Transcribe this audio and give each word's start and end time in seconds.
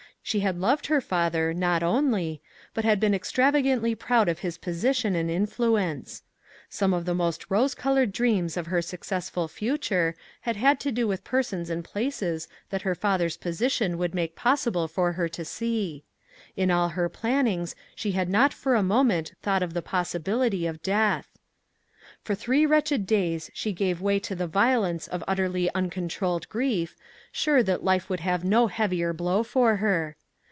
She 0.23 0.41
had 0.41 0.59
loved 0.59 0.85
her 0.85 1.01
father, 1.01 1.51
not 1.51 1.81
only, 1.81 2.41
but 2.75 2.85
had 2.85 2.99
been 2.99 3.13
extravagantly 3.13 3.95
proud 3.95 4.29
of 4.29 4.39
his 4.39 4.59
position 4.59 5.15
and 5.15 5.31
influence. 5.31 6.21
Some 6.69 6.93
of 6.93 7.05
the' 7.05 7.15
most 7.15 7.49
rose 7.49 7.73
colored 7.73 8.13
dreams 8.13 8.55
of 8.55 8.67
her 8.67 8.83
successful 8.83 9.47
future 9.47 10.15
had 10.41 10.55
had 10.57 10.79
to 10.81 10.91
do 10.91 11.07
with 11.07 11.23
persons 11.25 11.71
and 11.71 11.83
places 11.83 12.47
that 12.69 12.83
her 12.83 12.95
father's 12.95 13.35
posi 13.35 13.71
tion 13.71 13.97
would 13.97 14.13
make 14.13 14.35
possible 14.35 14.87
for 14.87 15.13
her 15.13 15.27
to 15.27 15.43
see. 15.43 16.03
In 16.55 16.69
all 16.69 16.89
her 16.89 17.09
plannings 17.09 17.75
she 17.95 18.11
had 18.11 18.29
not 18.29 18.53
for 18.53 18.75
a 18.75 18.83
moment 18.83 19.33
thought 19.41 19.63
of 19.63 19.73
the 19.73 19.81
possibility 19.81 20.67
of 20.67 20.83
death. 20.83 21.27
For 22.23 22.35
three 22.35 22.67
wretched 22.67 23.07
days 23.07 23.49
she 23.53 23.73
gave 23.73 23.99
way 23.99 24.19
to 24.21 24.35
the 24.35 24.45
violence 24.47 25.07
of 25.07 25.23
utterly 25.27 25.73
uncontrolled 25.73 26.47
grief, 26.49 26.95
sure 27.31 27.63
that 27.63 27.83
life 27.83 28.07
could 28.09 28.19
have 28.19 28.43
no 28.45 28.67
heavier 28.67 29.11
blow 29.11 29.41
for 29.43 29.77
her. 29.77 30.15